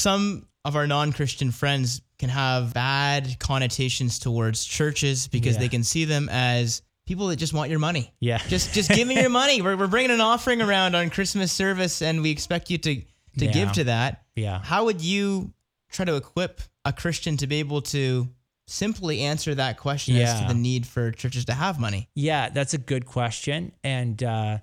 [0.00, 5.60] some of our non-Christian friends can have bad connotations towards churches because Yeah.
[5.60, 8.12] they can see them as people that just want your money.
[8.20, 8.38] Yeah.
[8.48, 9.62] Just just give me your money.
[9.62, 12.94] We're, we're bringing an offering around on Christmas service and we expect you to
[13.38, 13.52] to Yeah.
[13.52, 14.22] give to that.
[14.36, 14.60] Yeah.
[14.62, 15.52] How would you
[15.90, 18.28] try to equip a Christian to be able to
[18.66, 20.48] simply answer that question as to Yeah.
[20.48, 22.08] the need for churches to have money?
[22.14, 23.72] Yeah, that's a good question.
[23.82, 24.58] And uh,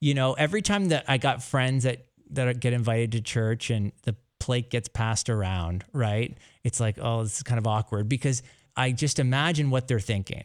[0.00, 3.92] you know, every time that I got friends that that get invited to church and
[4.04, 6.36] the plate gets passed around, right?
[6.64, 8.42] It's like, oh, this is kind of awkward because
[8.76, 10.42] I just imagine what they're thinking.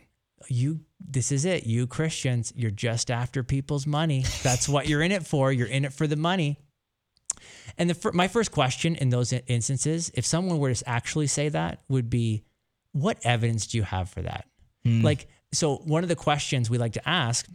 [0.49, 1.65] You, this is it.
[1.65, 4.23] You Christians, you're just after people's money.
[4.43, 5.51] That's what you're in it for.
[5.51, 6.57] You're in it for the money.
[7.79, 11.81] And the my first question in those instances, if someone were to actually say that,
[11.89, 12.43] would be,
[12.91, 14.45] what evidence do you have for that?
[14.83, 15.01] Hmm.
[15.01, 17.47] Like, so one of the questions we like to ask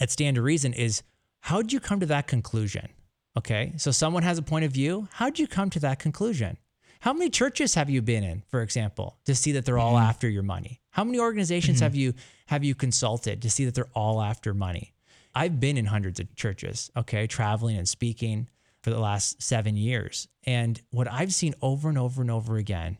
[0.00, 1.02] at Stand to Reason is,
[1.40, 2.88] how'd you come to that conclusion?
[3.36, 3.72] Okay.
[3.76, 5.08] So someone has a point of view.
[5.12, 6.58] How'd you come to that conclusion?
[7.00, 10.08] How many churches have you been in, for example, to see that they're all mm-hmm.
[10.08, 10.80] after your money?
[10.90, 11.84] How many organizations mm-hmm.
[11.84, 12.14] have you
[12.46, 14.92] have you consulted to see that they're all after money?
[15.34, 18.48] I've been in hundreds of churches, okay, traveling and speaking
[18.82, 20.28] for the last seven years.
[20.44, 22.98] And what I've seen over and over and over again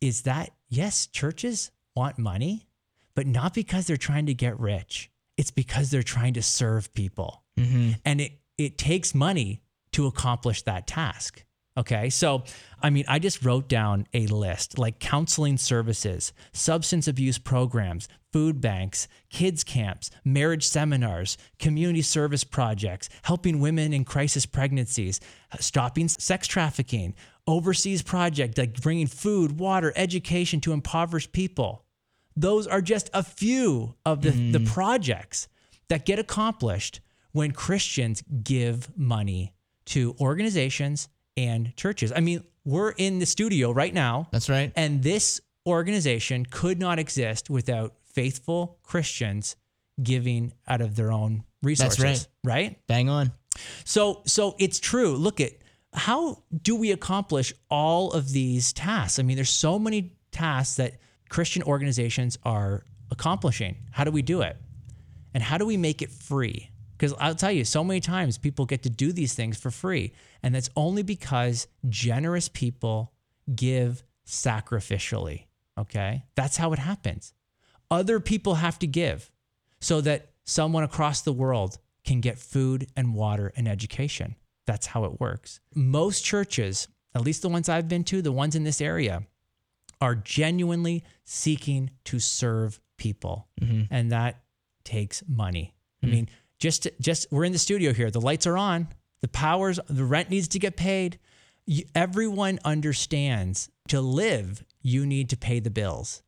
[0.00, 2.66] is that yes, churches want money,
[3.14, 5.10] but not because they're trying to get rich.
[5.36, 7.44] It's because they're trying to serve people.
[7.56, 7.92] Mm-hmm.
[8.04, 11.44] And it it takes money to accomplish that task.
[11.78, 12.10] Okay.
[12.10, 12.42] So,
[12.82, 18.60] I mean, I just wrote down a list like counseling services, substance abuse programs, food
[18.60, 25.20] banks, kids camps, marriage seminars, community service projects, helping women in crisis pregnancies,
[25.60, 27.14] stopping sex trafficking,
[27.46, 31.84] overseas project like bringing food, water, education to impoverished people.
[32.36, 34.66] Those are just a few of the, the mm.
[34.66, 35.48] projects
[35.88, 37.00] that get accomplished
[37.32, 39.54] when Christians give money
[39.86, 42.12] to organizations and churches.
[42.14, 44.72] I mean, we're in the studio right now, That's right.
[44.76, 49.56] and this organization could not exist without faithful Christians
[50.02, 51.98] giving out of their own resources.
[51.98, 52.52] That's right.
[52.66, 52.86] right?
[52.86, 53.32] Bang on.
[53.84, 55.16] So so it's true.
[55.16, 55.52] Look at
[55.94, 59.18] how do we accomplish all of these tasks?
[59.18, 60.94] I mean, there's so many tasks that
[61.28, 63.76] Christian organizations are accomplishing.
[63.90, 64.56] How do we do it?
[65.34, 66.70] And how do we make it free?
[66.98, 70.12] Because I'll tell you, so many times people get to do these things for free.
[70.42, 73.12] And that's only because generous people
[73.54, 75.44] give sacrificially.
[75.78, 76.24] Okay.
[76.34, 77.32] That's how it happens.
[77.88, 79.30] Other people have to give
[79.80, 84.34] so that someone across the world can get food and water and education.
[84.66, 85.60] That's how it works.
[85.74, 89.22] Most churches, at least the ones I've been to, the ones in this area,
[90.00, 93.48] are genuinely seeking to serve people.
[93.60, 93.82] Mm-hmm.
[93.94, 94.42] And that
[94.84, 95.74] takes money.
[96.02, 96.14] I mm-hmm.
[96.14, 98.10] mean, just just we're in the studio here.
[98.10, 98.88] The lights are on.
[99.20, 101.18] The powers, the rent needs to get paid.
[101.66, 106.22] You, everyone understands to live, you need to pay the bills.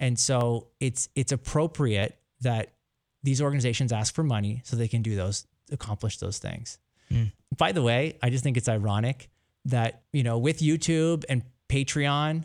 [0.00, 2.74] And so it's it's appropriate that
[3.22, 6.78] these organizations ask for money so they can do those accomplish those things.
[7.10, 7.32] Mm.
[7.56, 9.28] By the way, I just think it's ironic
[9.64, 12.44] that, you know, with YouTube and Patreon,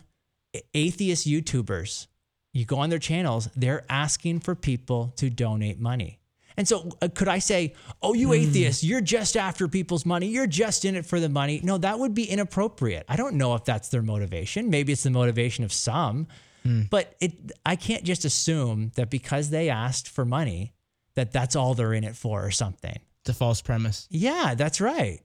[0.73, 2.07] atheist YouTubers,
[2.51, 6.19] you go on their channels, they're asking for people to donate money.
[6.57, 8.33] And so uh, could I say, "Oh, you hmm.
[8.33, 10.27] atheists, you're just after people's money.
[10.27, 13.05] You're just in it for the money." No, that would be inappropriate.
[13.09, 14.69] I don't know if that's their motivation.
[14.69, 16.27] Maybe it's the motivation of some.
[16.63, 16.83] Hmm.
[16.89, 20.73] But it I can't just assume that because they asked for money
[21.15, 22.99] that that's all they're in it for or something.
[23.21, 24.07] It's a false premise.
[24.09, 25.21] Yeah, that's right.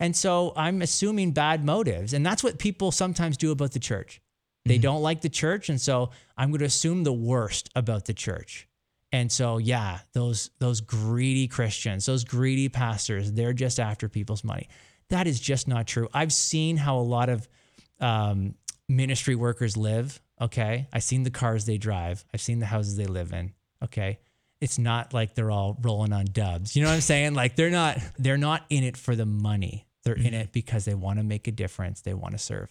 [0.00, 2.12] And so I'm assuming bad motives.
[2.12, 4.20] And that's what people sometimes do about the church.
[4.64, 4.82] They mm-hmm.
[4.82, 5.68] don't like the church.
[5.68, 8.67] And so I'm going to assume the worst about the church.
[9.12, 14.68] And so, yeah, those, those greedy Christians, those greedy pastors, they're just after people's money.
[15.08, 16.08] That is just not true.
[16.12, 17.48] I've seen how a lot of
[18.00, 18.54] um,
[18.88, 20.20] ministry workers live.
[20.40, 20.88] Okay.
[20.92, 23.52] I've seen the cars they drive, I've seen the houses they live in.
[23.82, 24.18] Okay
[24.60, 26.74] it's not like they're all rolling on dubs.
[26.74, 27.34] You know what I'm saying?
[27.34, 29.86] Like they're not they're not in it for the money.
[30.04, 32.00] They're in it because they want to make a difference.
[32.00, 32.66] They want to serve.